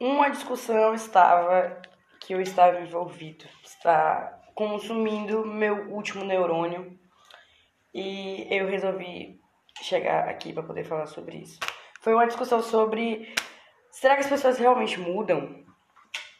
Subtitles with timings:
[0.00, 1.80] uma discussão estava
[2.20, 6.98] que eu estava envolvido, está consumindo meu último neurônio
[7.94, 9.40] e eu resolvi
[9.82, 11.58] chegar aqui para poder falar sobre isso.
[12.00, 13.34] Foi uma discussão sobre
[13.90, 15.64] será que as pessoas realmente mudam?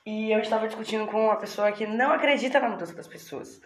[0.06, 3.60] E eu estava discutindo com uma pessoa que não acredita na mudança das pessoas.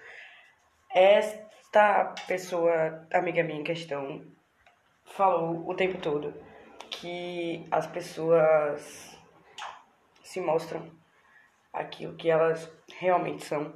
[0.94, 4.22] Esta pessoa, amiga minha em questão,
[5.04, 6.34] falou o tempo todo
[6.90, 9.11] que as pessoas
[10.32, 10.90] se mostram
[11.70, 13.74] aquilo que elas realmente são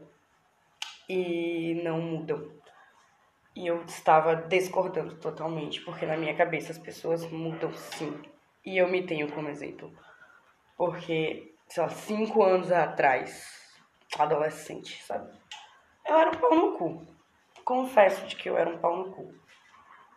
[1.06, 2.50] e não mudam.
[3.54, 8.22] E eu estava discordando totalmente, porque na minha cabeça as pessoas mudam sim.
[8.64, 9.92] E eu me tenho como exemplo.
[10.78, 13.46] Porque, sei lá, cinco anos atrás,
[14.18, 15.30] adolescente, sabe?
[16.06, 17.06] Eu era um pau no cu.
[17.64, 19.34] Confesso de que eu era um pau no cu.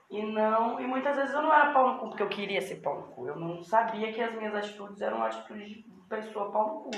[0.09, 2.77] E não, e muitas vezes eu não era pau no cu porque eu queria ser
[2.77, 3.27] pau no cu.
[3.27, 6.91] Eu não sabia que as minhas atitudes eram atitudes de pessoa pau no cu.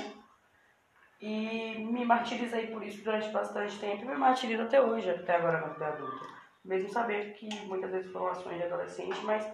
[1.20, 5.60] E me martirizei por isso durante bastante tempo e me martirizo até hoje, até agora
[5.60, 6.26] na vida adulta.
[6.64, 9.46] Mesmo saber que muitas vezes foram ações de adolescente, mas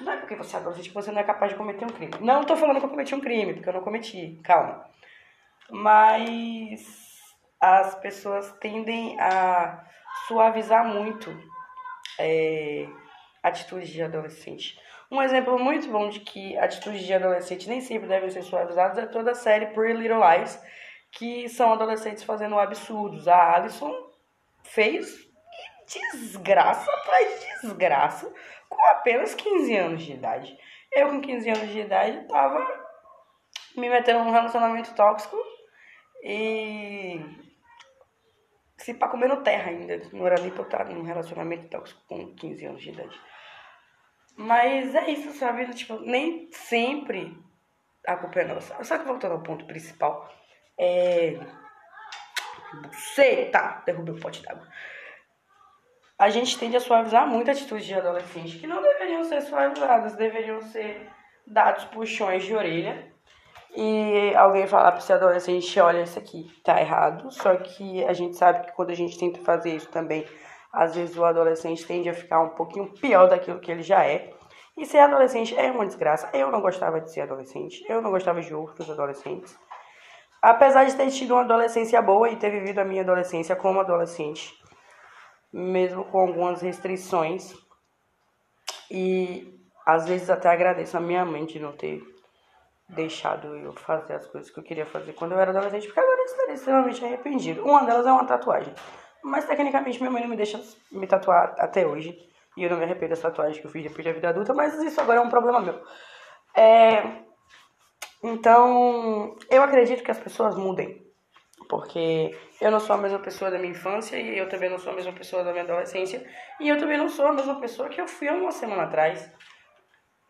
[0.00, 2.12] não é porque você é adolescente que você não é capaz de cometer um crime.
[2.20, 4.84] Não estou falando que eu cometi um crime, porque eu não cometi, calma.
[5.70, 7.18] Mas
[7.60, 9.84] as pessoas tendem a
[10.26, 11.30] suavizar muito
[12.20, 12.86] é,
[13.42, 14.78] atitudes de adolescente.
[15.10, 19.06] Um exemplo muito bom de que atitudes de adolescente nem sempre devem ser suavizadas é
[19.06, 20.62] toda a série Pretty Little Lies,
[21.10, 23.26] que são adolescentes fazendo absurdos.
[23.26, 23.92] A Alison
[24.62, 25.28] fez
[25.88, 28.32] desgraça atrás de desgraça
[28.68, 30.56] com apenas 15 anos de idade.
[30.92, 32.64] Eu, com 15 anos de idade, tava
[33.76, 35.36] me metendo num relacionamento tóxico
[36.22, 37.20] e
[38.80, 40.00] se pá comendo terra ainda.
[40.12, 43.20] Não era nem pra estar num relacionamento tóxico com 15 anos de idade.
[44.36, 45.66] Mas é isso, sabe?
[45.74, 47.36] Tipo, nem sempre
[48.06, 48.82] a culpa é nossa.
[48.82, 50.32] Só que voltando ao ponto principal,
[50.78, 51.38] é.
[52.82, 53.82] Buceta!
[53.84, 54.66] Derrubei o pote d'água.
[56.18, 60.60] A gente tende a suavizar muito atitudes de adolescente que não deveriam ser suavizadas, deveriam
[60.60, 61.10] ser
[61.46, 63.10] dados puxões de orelha
[63.76, 67.30] e alguém falar para esse adolescente, olha, isso aqui tá errado.
[67.30, 70.26] Só que a gente sabe que quando a gente tenta fazer isso também,
[70.72, 74.32] às vezes o adolescente tende a ficar um pouquinho pior daquilo que ele já é.
[74.76, 76.30] E ser adolescente é uma desgraça.
[76.32, 79.56] Eu não gostava de ser adolescente, eu não gostava de outros adolescentes.
[80.42, 84.54] Apesar de ter tido uma adolescência boa e ter vivido a minha adolescência como adolescente,
[85.52, 87.54] mesmo com algumas restrições.
[88.90, 92.02] E às vezes até agradeço a minha mãe de não ter
[92.94, 96.20] deixado eu fazer as coisas que eu queria fazer quando eu era adolescente, porque agora
[96.20, 97.64] eu estaria extremamente arrependido.
[97.64, 98.74] Uma delas é uma tatuagem.
[99.22, 102.18] Mas tecnicamente minha mãe não me deixa me tatuar até hoje.
[102.56, 104.74] E eu não me arrependo das tatuagens que eu fiz depois da vida adulta, mas
[104.82, 105.80] isso agora é um problema meu.
[106.54, 107.02] É...
[108.22, 111.06] Então, eu acredito que as pessoas mudem.
[111.68, 114.92] Porque eu não sou a mesma pessoa da minha infância e eu também não sou
[114.92, 116.26] a mesma pessoa da minha adolescência.
[116.58, 119.30] E eu também não sou a mesma pessoa que eu fui há uma semana atrás.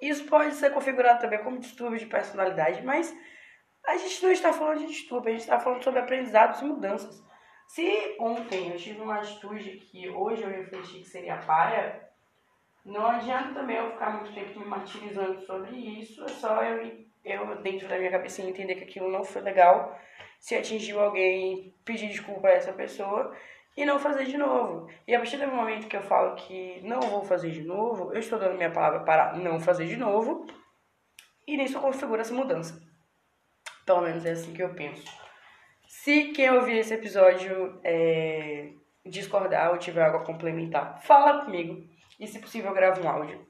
[0.00, 3.14] Isso pode ser configurado também como distúrbio de personalidade, mas
[3.86, 7.22] a gente não está falando de distúrbio, a gente está falando sobre aprendizados e mudanças.
[7.66, 12.08] Se ontem eu tive uma atitude que hoje eu refleti que seria paia,
[12.84, 17.62] não adianta também eu ficar muito tempo me martirizando sobre isso, é só eu, eu
[17.62, 19.98] dentro da minha cabeça entender que aquilo não foi legal,
[20.38, 23.36] se atingiu alguém, pedir desculpa a essa pessoa
[23.76, 24.88] e não fazer de novo.
[25.06, 28.20] E a partir do momento que eu falo que não vou fazer de novo, eu
[28.20, 30.46] estou dando minha palavra para não fazer de novo,
[31.46, 32.80] e nisso configura essa mudança.
[33.84, 35.04] Pelo menos é assim que eu penso.
[35.86, 38.70] Se quem ouvir esse episódio é,
[39.04, 41.82] discordar ou tiver algo a complementar, fala comigo.
[42.18, 43.44] E se possível, grava um áudio.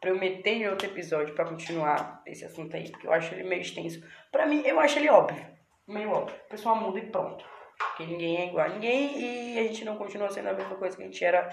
[0.00, 3.44] Pra eu meter em outro episódio para continuar esse assunto aí, porque eu acho ele
[3.44, 4.02] meio extenso.
[4.30, 5.46] Pra mim, eu acho ele óbvio.
[5.86, 6.34] Meio óbvio.
[6.46, 7.44] O pessoal muda e pronto.
[7.88, 10.96] Porque ninguém é igual a ninguém e a gente não continua sendo a mesma coisa
[10.96, 11.48] que a gente era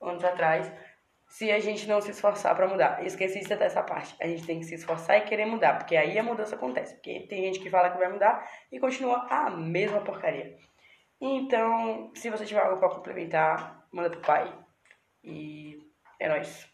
[0.00, 0.70] anos atrás
[1.28, 3.04] se a gente não se esforçar para mudar.
[3.04, 4.14] Esqueci de essa parte.
[4.20, 6.94] A gente tem que se esforçar e querer mudar, porque aí a mudança acontece.
[6.94, 10.56] Porque tem gente que fala que vai mudar e continua a mesma porcaria.
[11.20, 14.52] Então, se você tiver algo para complementar, manda pro pai.
[15.24, 15.78] E
[16.20, 16.68] é nóis.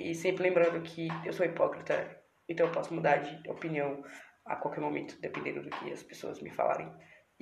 [0.00, 4.02] E sempre lembrando que eu sou hipócrita, então eu posso mudar de opinião
[4.44, 6.92] a qualquer momento, dependendo do que as pessoas me falarem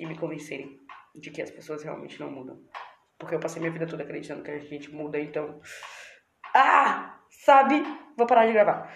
[0.01, 0.81] e me convencerem
[1.15, 2.61] de que as pessoas realmente não mudam.
[3.19, 5.61] Porque eu passei minha vida toda acreditando que a gente muda, então.
[6.55, 7.21] Ah!
[7.45, 7.83] Sabe?
[8.17, 8.93] Vou parar de gravar.